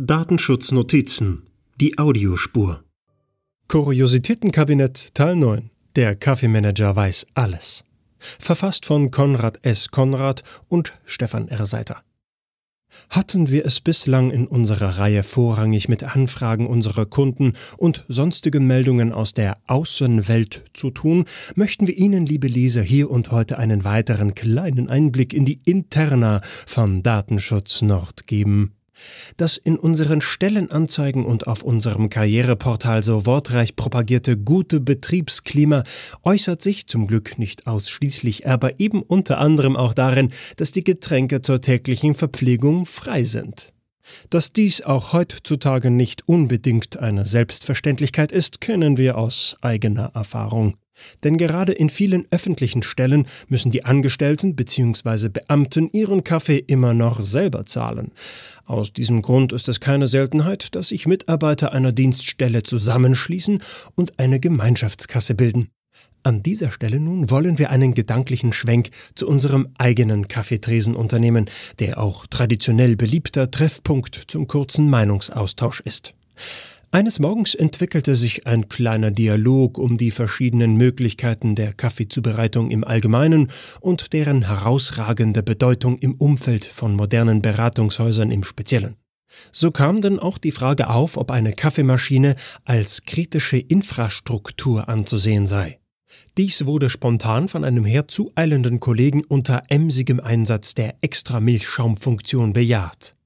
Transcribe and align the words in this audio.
Datenschutznotizen. 0.00 1.48
Die 1.80 1.98
Audiospur. 1.98 2.84
Kuriositätenkabinett 3.66 5.12
Teil 5.12 5.34
9. 5.34 5.70
Der 5.96 6.14
Kaffeemanager 6.14 6.94
weiß 6.94 7.26
alles. 7.34 7.82
Verfasst 8.38 8.86
von 8.86 9.10
Konrad 9.10 9.58
S. 9.62 9.88
Konrad 9.88 10.44
und 10.68 10.96
Stefan 11.04 11.48
R. 11.48 11.66
Seiter. 11.66 12.04
Hatten 13.10 13.48
wir 13.48 13.66
es 13.66 13.80
bislang 13.80 14.30
in 14.30 14.46
unserer 14.46 14.98
Reihe 15.00 15.24
vorrangig 15.24 15.88
mit 15.88 16.04
Anfragen 16.04 16.68
unserer 16.68 17.04
Kunden 17.04 17.54
und 17.76 18.04
sonstigen 18.06 18.68
Meldungen 18.68 19.12
aus 19.12 19.34
der 19.34 19.58
Außenwelt 19.66 20.62
zu 20.74 20.92
tun, 20.92 21.24
möchten 21.56 21.88
wir 21.88 21.98
Ihnen, 21.98 22.24
liebe 22.24 22.46
Leser, 22.46 22.82
hier 22.82 23.10
und 23.10 23.32
heute 23.32 23.58
einen 23.58 23.82
weiteren 23.82 24.36
kleinen 24.36 24.88
Einblick 24.88 25.34
in 25.34 25.44
die 25.44 25.60
Interna 25.64 26.40
von 26.66 27.02
Datenschutz 27.02 27.82
Nord 27.82 28.28
geben. 28.28 28.77
Das 29.36 29.56
in 29.56 29.78
unseren 29.78 30.20
Stellenanzeigen 30.20 31.24
und 31.24 31.46
auf 31.46 31.62
unserem 31.62 32.08
Karriereportal 32.08 33.02
so 33.02 33.26
wortreich 33.26 33.76
propagierte 33.76 34.36
gute 34.36 34.80
Betriebsklima 34.80 35.84
äußert 36.22 36.62
sich 36.62 36.86
zum 36.86 37.06
Glück 37.06 37.38
nicht 37.38 37.66
ausschließlich, 37.66 38.46
aber 38.48 38.80
eben 38.80 39.02
unter 39.02 39.38
anderem 39.38 39.76
auch 39.76 39.94
darin, 39.94 40.30
dass 40.56 40.72
die 40.72 40.84
Getränke 40.84 41.42
zur 41.42 41.60
täglichen 41.60 42.14
Verpflegung 42.14 42.86
frei 42.86 43.24
sind. 43.24 43.72
Dass 44.30 44.52
dies 44.52 44.82
auch 44.82 45.12
heutzutage 45.12 45.90
nicht 45.90 46.26
unbedingt 46.26 46.98
eine 46.98 47.26
Selbstverständlichkeit 47.26 48.32
ist, 48.32 48.60
kennen 48.60 48.96
wir 48.96 49.18
aus 49.18 49.56
eigener 49.60 50.12
Erfahrung. 50.14 50.76
Denn 51.24 51.36
gerade 51.36 51.72
in 51.72 51.88
vielen 51.88 52.26
öffentlichen 52.30 52.82
Stellen 52.82 53.26
müssen 53.48 53.70
die 53.70 53.84
Angestellten 53.84 54.56
bzw. 54.56 55.28
Beamten 55.28 55.90
ihren 55.92 56.24
Kaffee 56.24 56.58
immer 56.58 56.94
noch 56.94 57.20
selber 57.20 57.66
zahlen. 57.66 58.12
Aus 58.64 58.92
diesem 58.92 59.22
Grund 59.22 59.52
ist 59.52 59.68
es 59.68 59.80
keine 59.80 60.08
Seltenheit, 60.08 60.74
dass 60.74 60.88
sich 60.88 61.06
Mitarbeiter 61.06 61.72
einer 61.72 61.92
Dienststelle 61.92 62.62
zusammenschließen 62.62 63.62
und 63.94 64.18
eine 64.18 64.40
Gemeinschaftskasse 64.40 65.34
bilden. 65.34 65.70
An 66.24 66.42
dieser 66.42 66.72
Stelle 66.72 67.00
nun 67.00 67.30
wollen 67.30 67.58
wir 67.58 67.70
einen 67.70 67.94
gedanklichen 67.94 68.52
Schwenk 68.52 68.90
zu 69.14 69.26
unserem 69.26 69.68
eigenen 69.78 70.28
Kaffeetresen 70.28 70.94
unternehmen, 70.94 71.48
der 71.78 71.98
auch 71.98 72.26
traditionell 72.26 72.96
beliebter 72.96 73.50
Treffpunkt 73.50 74.24
zum 74.26 74.46
kurzen 74.46 74.90
Meinungsaustausch 74.90 75.80
ist. 75.80 76.14
Eines 76.90 77.18
Morgens 77.18 77.54
entwickelte 77.54 78.16
sich 78.16 78.46
ein 78.46 78.70
kleiner 78.70 79.10
Dialog 79.10 79.76
um 79.76 79.98
die 79.98 80.10
verschiedenen 80.10 80.76
Möglichkeiten 80.76 81.54
der 81.54 81.74
Kaffeezubereitung 81.74 82.70
im 82.70 82.82
Allgemeinen 82.82 83.50
und 83.80 84.14
deren 84.14 84.46
herausragende 84.46 85.42
Bedeutung 85.42 85.98
im 85.98 86.14
Umfeld 86.14 86.64
von 86.64 86.94
modernen 86.94 87.42
Beratungshäusern 87.42 88.30
im 88.30 88.42
Speziellen. 88.42 88.96
So 89.52 89.70
kam 89.70 90.00
denn 90.00 90.18
auch 90.18 90.38
die 90.38 90.50
Frage 90.50 90.88
auf, 90.88 91.18
ob 91.18 91.30
eine 91.30 91.52
Kaffeemaschine 91.52 92.36
als 92.64 93.02
kritische 93.02 93.58
Infrastruktur 93.58 94.88
anzusehen 94.88 95.46
sei. 95.46 95.80
Dies 96.38 96.64
wurde 96.64 96.88
spontan 96.88 97.48
von 97.48 97.64
einem 97.64 97.84
herzueilenden 97.84 98.80
Kollegen 98.80 99.24
unter 99.28 99.64
emsigem 99.68 100.20
Einsatz 100.20 100.72
der 100.72 100.94
Extra-Milchschaumfunktion 101.02 102.54
bejaht. 102.54 103.17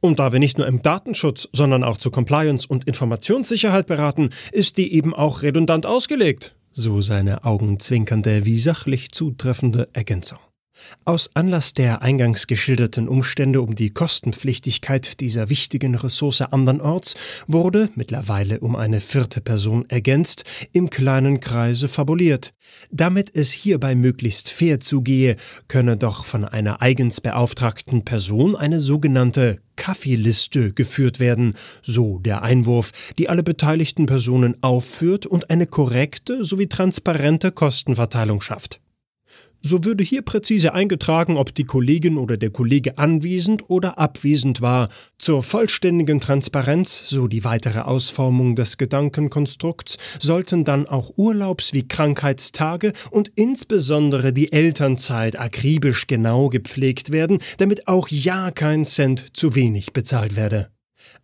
Und 0.00 0.18
da 0.18 0.32
wir 0.32 0.38
nicht 0.38 0.58
nur 0.58 0.66
im 0.66 0.82
Datenschutz, 0.82 1.48
sondern 1.52 1.84
auch 1.84 1.96
zu 1.96 2.10
Compliance 2.10 2.66
und 2.66 2.84
Informationssicherheit 2.84 3.86
beraten, 3.86 4.30
ist 4.52 4.76
die 4.76 4.92
eben 4.94 5.14
auch 5.14 5.42
redundant 5.42 5.86
ausgelegt. 5.86 6.54
So 6.70 7.02
seine 7.02 7.44
augenzwinkernde 7.44 8.44
wie 8.46 8.58
sachlich 8.58 9.12
zutreffende 9.12 9.88
Ergänzung. 9.92 10.38
Aus 11.04 11.30
Anlass 11.34 11.74
der 11.74 12.02
eingangs 12.02 12.46
geschilderten 12.46 13.08
Umstände 13.08 13.60
um 13.60 13.74
die 13.74 13.90
Kostenpflichtigkeit 13.90 15.20
dieser 15.20 15.48
wichtigen 15.48 15.94
Ressource 15.94 16.42
andernorts 16.42 17.14
wurde, 17.46 17.88
mittlerweile 17.94 18.60
um 18.60 18.76
eine 18.76 19.00
vierte 19.00 19.40
Person 19.40 19.84
ergänzt, 19.88 20.44
im 20.72 20.90
kleinen 20.90 21.40
Kreise 21.40 21.88
fabuliert. 21.88 22.54
Damit 22.90 23.34
es 23.34 23.50
hierbei 23.50 23.94
möglichst 23.94 24.50
fair 24.50 24.80
zugehe, 24.80 25.36
könne 25.68 25.96
doch 25.96 26.24
von 26.24 26.44
einer 26.44 26.82
eigens 26.82 27.20
beauftragten 27.20 28.04
Person 28.04 28.54
eine 28.56 28.80
sogenannte 28.80 29.60
Kaffeeliste 29.76 30.72
geführt 30.72 31.18
werden, 31.18 31.54
so 31.82 32.18
der 32.18 32.42
Einwurf, 32.42 32.92
die 33.18 33.28
alle 33.28 33.42
beteiligten 33.42 34.06
Personen 34.06 34.62
aufführt 34.62 35.26
und 35.26 35.50
eine 35.50 35.66
korrekte 35.66 36.44
sowie 36.44 36.68
transparente 36.68 37.52
Kostenverteilung 37.52 38.40
schafft. 38.40 38.81
So 39.64 39.84
würde 39.84 40.02
hier 40.02 40.22
präzise 40.22 40.74
eingetragen, 40.74 41.36
ob 41.36 41.54
die 41.54 41.62
Kollegin 41.64 42.18
oder 42.18 42.36
der 42.36 42.50
Kollege 42.50 42.98
anwesend 42.98 43.70
oder 43.70 43.96
abwesend 43.96 44.60
war. 44.60 44.88
Zur 45.18 45.44
vollständigen 45.44 46.18
Transparenz, 46.18 47.08
so 47.08 47.28
die 47.28 47.44
weitere 47.44 47.78
Ausformung 47.78 48.56
des 48.56 48.76
Gedankenkonstrukts, 48.76 49.98
sollten 50.18 50.64
dann 50.64 50.88
auch 50.88 51.12
Urlaubs- 51.16 51.72
wie 51.74 51.86
Krankheitstage 51.86 52.92
und 53.12 53.30
insbesondere 53.36 54.32
die 54.32 54.52
Elternzeit 54.52 55.38
akribisch 55.38 56.08
genau 56.08 56.48
gepflegt 56.48 57.12
werden, 57.12 57.38
damit 57.58 57.86
auch 57.86 58.08
ja 58.08 58.50
kein 58.50 58.84
Cent 58.84 59.36
zu 59.36 59.54
wenig 59.54 59.92
bezahlt 59.92 60.34
werde. 60.34 60.70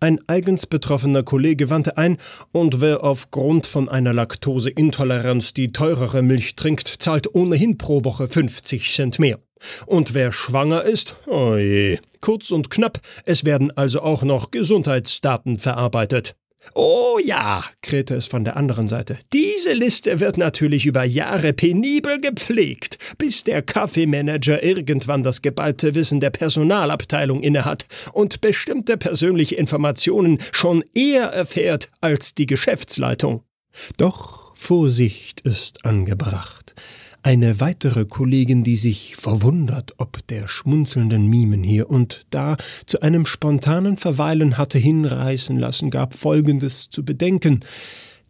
Ein 0.00 0.18
eigens 0.26 0.66
betroffener 0.66 1.22
Kollege 1.22 1.70
wandte 1.70 1.96
ein, 1.96 2.18
und 2.52 2.80
wer 2.80 3.04
aufgrund 3.04 3.66
von 3.66 3.88
einer 3.88 4.12
Laktoseintoleranz 4.12 5.54
die 5.54 5.68
teurere 5.68 6.22
Milch 6.22 6.56
trinkt, 6.56 6.88
zahlt 6.98 7.34
ohnehin 7.34 7.78
pro 7.78 8.04
Woche 8.04 8.28
50 8.28 8.92
Cent 8.92 9.18
mehr. 9.18 9.38
Und 9.86 10.14
wer 10.14 10.32
schwanger 10.32 10.82
ist, 10.82 11.16
oje. 11.26 11.98
Kurz 12.20 12.50
und 12.50 12.70
knapp, 12.70 13.00
es 13.24 13.44
werden 13.44 13.70
also 13.76 14.00
auch 14.00 14.22
noch 14.22 14.50
Gesundheitsdaten 14.50 15.58
verarbeitet. 15.58 16.36
Oh 16.72 17.18
ja, 17.22 17.64
krähte 17.82 18.14
es 18.14 18.26
von 18.26 18.44
der 18.44 18.56
anderen 18.56 18.88
Seite. 18.88 19.18
Diese 19.32 19.72
Liste 19.72 20.20
wird 20.20 20.38
natürlich 20.38 20.86
über 20.86 21.04
Jahre 21.04 21.52
penibel 21.52 22.20
gepflegt, 22.20 22.98
bis 23.18 23.44
der 23.44 23.62
Kaffeemanager 23.62 24.62
irgendwann 24.62 25.22
das 25.22 25.42
geballte 25.42 25.94
Wissen 25.94 26.20
der 26.20 26.30
Personalabteilung 26.30 27.42
innehat 27.42 27.86
und 28.12 28.40
bestimmte 28.40 28.96
persönliche 28.96 29.56
Informationen 29.56 30.38
schon 30.52 30.84
eher 30.94 31.24
erfährt 31.26 31.90
als 32.00 32.34
die 32.34 32.46
Geschäftsleitung. 32.46 33.42
Doch 33.96 34.54
Vorsicht 34.56 35.40
ist 35.42 35.84
angebracht. 35.84 36.63
Eine 37.26 37.58
weitere 37.58 38.04
Kollegin, 38.04 38.64
die 38.64 38.76
sich 38.76 39.16
verwundert 39.16 39.94
ob 39.96 40.26
der 40.26 40.46
schmunzelnden 40.46 41.26
Mimen 41.26 41.62
hier 41.62 41.88
und 41.88 42.26
da 42.28 42.58
zu 42.84 43.00
einem 43.00 43.24
spontanen 43.24 43.96
Verweilen 43.96 44.58
hatte 44.58 44.78
hinreißen 44.78 45.58
lassen, 45.58 45.90
gab 45.90 46.12
Folgendes 46.12 46.90
zu 46.90 47.02
bedenken. 47.02 47.60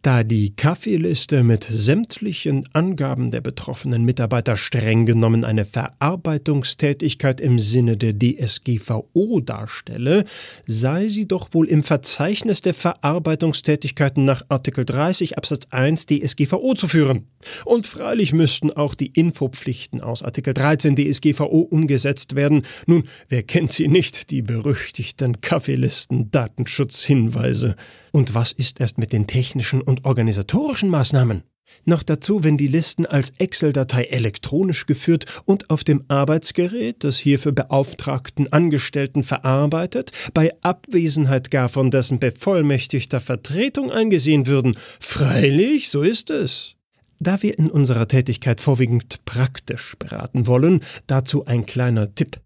Da 0.05 0.23
die 0.23 0.55
Kaffeeliste 0.55 1.41
mit 1.41 1.63
sämtlichen 1.63 2.63
Angaben 2.73 3.31
der 3.31 3.41
betroffenen 3.41 4.05
Mitarbeiter 4.05 4.55
streng 4.55 5.07
genommen 5.07 5.43
eine 5.43 5.65
Verarbeitungstätigkeit 5.65 7.41
im 7.41 7.57
Sinne 7.57 7.97
der 7.97 8.13
DSGVO 8.13 9.39
darstelle, 9.39 10.25
sei 10.67 11.07
sie 11.07 11.27
doch 11.27 11.55
wohl 11.55 11.67
im 11.67 11.81
Verzeichnis 11.81 12.61
der 12.61 12.75
Verarbeitungstätigkeiten 12.75 14.23
nach 14.23 14.43
Artikel 14.47 14.85
30 14.85 15.39
Absatz 15.39 15.69
1 15.71 16.05
DSGVO 16.05 16.75
zu 16.75 16.87
führen. 16.87 17.25
Und 17.63 17.87
freilich 17.87 18.31
müssten 18.31 18.69
auch 18.69 18.93
die 18.93 19.07
Infopflichten 19.07 20.01
aus 20.01 20.21
Artikel 20.21 20.53
13 20.53 20.95
DSGVO 20.95 21.61
umgesetzt 21.61 22.35
werden. 22.35 22.61
Nun, 22.85 23.05
wer 23.27 23.41
kennt 23.41 23.71
sie 23.71 23.87
nicht, 23.87 24.29
die 24.29 24.43
berüchtigten 24.43 25.41
Kaffeelisten 25.41 26.29
Datenschutzhinweise? 26.29 27.75
Und 28.15 28.33
was 28.33 28.53
ist 28.53 28.79
erst 28.79 28.97
mit 28.97 29.11
den 29.11 29.27
technischen 29.27 29.81
und 29.81 30.05
organisatorischen 30.05 30.87
Maßnahmen? 30.87 31.43
Noch 31.83 32.01
dazu, 32.01 32.45
wenn 32.45 32.55
die 32.55 32.67
Listen 32.67 33.05
als 33.05 33.31
Excel-Datei 33.39 34.05
elektronisch 34.05 34.85
geführt 34.85 35.25
und 35.43 35.69
auf 35.69 35.83
dem 35.83 36.01
Arbeitsgerät 36.07 37.03
des 37.03 37.17
hierfür 37.17 37.51
beauftragten 37.51 38.53
Angestellten 38.53 39.23
verarbeitet, 39.23 40.13
bei 40.33 40.53
Abwesenheit 40.61 41.51
gar 41.51 41.67
von 41.67 41.91
dessen 41.91 42.19
bevollmächtigter 42.19 43.19
Vertretung 43.19 43.91
eingesehen 43.91 44.47
würden. 44.47 44.77
Freilich, 45.01 45.89
so 45.89 46.01
ist 46.01 46.29
es. 46.29 46.75
Da 47.19 47.43
wir 47.43 47.59
in 47.59 47.69
unserer 47.69 48.07
Tätigkeit 48.07 48.61
vorwiegend 48.61 49.25
praktisch 49.25 49.97
beraten 49.99 50.47
wollen, 50.47 50.85
dazu 51.07 51.43
ein 51.43 51.65
kleiner 51.65 52.15
Tipp. 52.15 52.39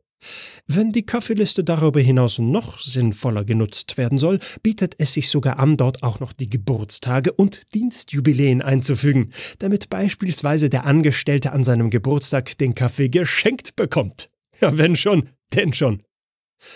Wenn 0.67 0.91
die 0.91 1.05
Kaffeeliste 1.05 1.63
darüber 1.63 1.99
hinaus 1.99 2.39
noch 2.39 2.79
sinnvoller 2.79 3.43
genutzt 3.43 3.97
werden 3.97 4.17
soll, 4.17 4.39
bietet 4.61 4.95
es 4.97 5.13
sich 5.13 5.29
sogar 5.29 5.59
an, 5.59 5.77
dort 5.77 6.03
auch 6.03 6.19
noch 6.19 6.33
die 6.33 6.49
Geburtstage 6.49 7.31
und 7.31 7.73
Dienstjubiläen 7.73 8.61
einzufügen, 8.61 9.31
damit 9.59 9.89
beispielsweise 9.89 10.69
der 10.69 10.85
Angestellte 10.85 11.51
an 11.51 11.63
seinem 11.63 11.89
Geburtstag 11.89 12.57
den 12.57 12.75
Kaffee 12.75 13.09
geschenkt 13.09 13.75
bekommt. 13.75 14.29
Ja, 14.61 14.77
wenn 14.77 14.95
schon, 14.95 15.29
denn 15.55 15.73
schon. 15.73 16.03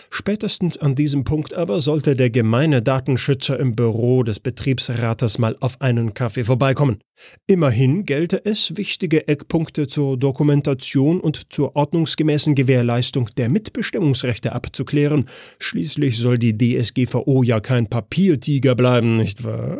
Spätestens 0.09 0.77
an 0.77 0.95
diesem 0.95 1.23
Punkt 1.23 1.53
aber 1.53 1.79
sollte 1.79 2.15
der 2.15 2.29
gemeine 2.29 2.81
Datenschützer 2.81 3.59
im 3.59 3.75
Büro 3.75 4.23
des 4.23 4.39
Betriebsrates 4.39 5.37
mal 5.37 5.57
auf 5.59 5.81
einen 5.81 6.13
Kaffee 6.13 6.43
vorbeikommen. 6.43 6.99
Immerhin 7.47 8.05
gelte 8.05 8.45
es, 8.45 8.77
wichtige 8.77 9.27
Eckpunkte 9.27 9.87
zur 9.87 10.17
Dokumentation 10.17 11.19
und 11.19 11.53
zur 11.53 11.75
ordnungsgemäßen 11.75 12.55
Gewährleistung 12.55 13.29
der 13.37 13.49
Mitbestimmungsrechte 13.49 14.53
abzuklären. 14.53 15.25
Schließlich 15.59 16.17
soll 16.17 16.37
die 16.37 16.57
DSGVO 16.57 17.43
ja 17.43 17.59
kein 17.59 17.89
Papiertiger 17.89 18.75
bleiben, 18.75 19.17
nicht 19.17 19.43
wahr? 19.43 19.79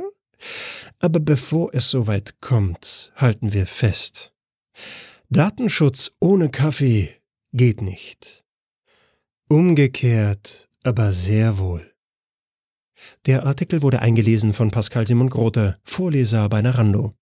Aber 1.00 1.19
bevor 1.19 1.73
es 1.73 1.89
soweit 1.89 2.41
kommt, 2.41 3.11
halten 3.15 3.53
wir 3.53 3.65
fest. 3.65 4.33
Datenschutz 5.29 6.11
ohne 6.19 6.50
Kaffee 6.50 7.09
geht 7.53 7.81
nicht. 7.81 8.42
Umgekehrt 9.49 10.69
aber 10.83 11.13
sehr 11.13 11.57
wohl. 11.57 11.93
Der 13.25 13.45
Artikel 13.45 13.81
wurde 13.81 13.99
eingelesen 13.99 14.53
von 14.53 14.71
Pascal 14.71 15.07
Simon 15.07 15.29
Grote, 15.29 15.77
Vorleser 15.83 16.47
bei 16.49 16.61
Narando. 16.61 17.13